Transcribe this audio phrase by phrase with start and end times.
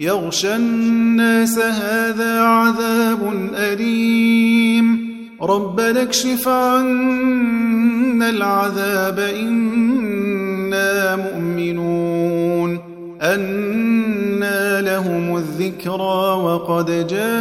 [0.00, 5.14] يغشى الناس هذا عذاب أليم.
[5.42, 12.78] ربنا اكشف عنا العذاب إنا مؤمنون.
[13.22, 17.32] أنا لهم الذكرى وقد جاءهم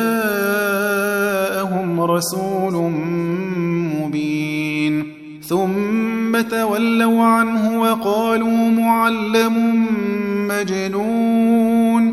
[2.02, 2.92] رسول
[4.00, 5.14] مبين.
[5.48, 9.86] ثم تولوا عنه وقالوا معلم
[10.48, 12.13] مجنون.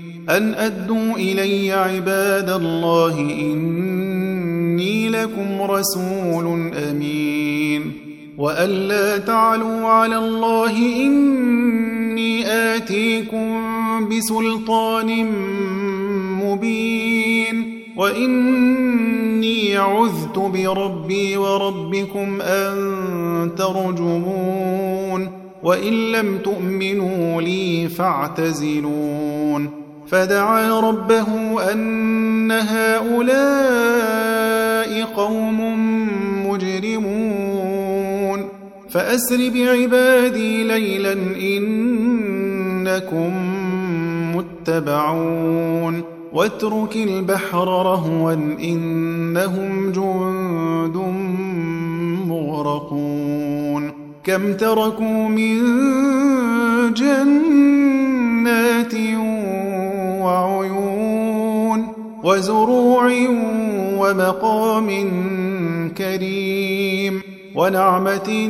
[0.29, 7.91] أن أدوا إلي عباد الله إني لكم رسول أمين.
[8.37, 13.61] وأن لا تعلوا على الله إني آتيكم
[14.09, 15.25] بسلطان
[16.43, 17.83] مبين.
[17.97, 22.75] وإني عذت بربي وربكم أن
[23.57, 25.27] ترجمون.
[25.63, 29.69] وإن لم تؤمنوا لي فاعتزلون.
[30.11, 31.27] فدعا ربه
[31.71, 33.31] أن هؤلاء
[35.03, 35.59] قوم
[36.47, 38.49] مجرمون.
[38.89, 41.13] فأسر بعبادي ليلا
[41.57, 43.31] إنكم
[44.35, 46.03] متبعون.
[46.33, 48.33] واترك البحر رهوا
[48.63, 50.97] إنهم جند
[52.27, 53.91] مغرقون.
[54.23, 55.61] كم تركوا من
[62.23, 63.11] وزروع
[63.97, 64.89] ومقام
[65.97, 67.21] كريم
[67.55, 68.49] ونعمة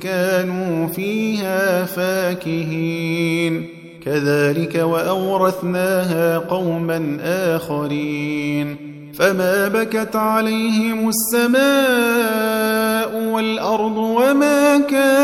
[0.00, 3.68] كانوا فيها فاكهين.
[4.04, 8.76] كذلك وأورثناها قوما آخرين.
[9.18, 12.74] فما بكت عليهم السماء
[13.32, 15.23] والأرض وما كانوا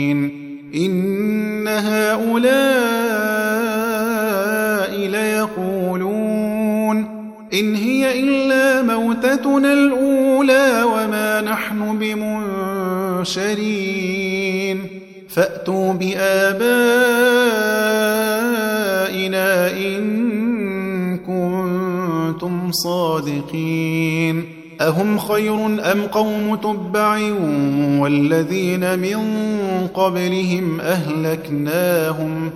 [0.75, 2.51] إن هؤلاء
[5.07, 7.21] ليقولون
[7.53, 13.41] إن هي إلا موتتنا الأولى وما نحن بمنشرين.
[15.29, 16.91] فأتوا بآبائنا
[19.71, 24.60] إن كنتم صادقين.
[24.87, 27.19] أهم خير أم قوم تبع
[27.99, 29.17] والذين من
[29.87, 32.51] قبلهم أهلكناهم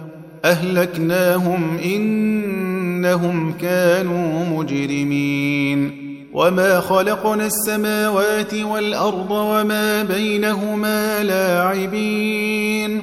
[0.45, 13.01] أهلكناهم إنهم كانوا مجرمين وما خلقنا السماوات والأرض وما بينهما لاعبين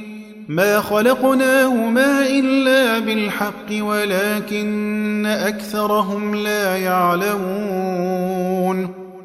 [0.48, 8.22] ما خلقناهما إلا بالحق ولكن أكثرهم لا يعلمون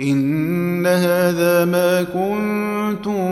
[0.00, 3.24] إن هذا ما كنتم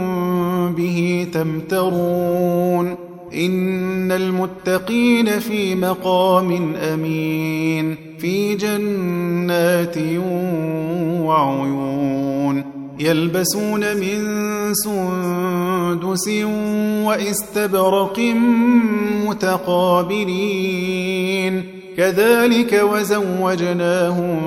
[0.74, 2.96] به تمترون.
[3.34, 9.98] إن المتقين في مقام أمين في جنات
[11.22, 12.64] وعيون.
[13.00, 14.24] يلبسون من
[14.74, 16.28] سندس
[17.04, 18.20] وإستبرق
[19.26, 21.81] متقابلين.
[21.96, 24.40] كذلك وزوجناهم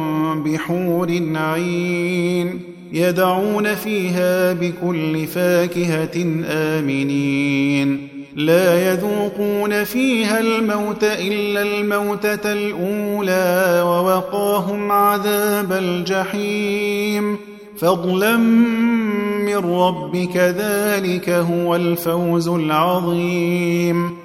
[0.43, 2.59] بحور عين
[2.93, 8.07] يدعون فيها بكل فاكهة آمنين.
[8.35, 17.37] لا يذوقون فيها الموت إلا الموتة الأولى ووقاهم عذاب الجحيم.
[17.77, 24.24] فضلا من ربك ذلك هو الفوز العظيم.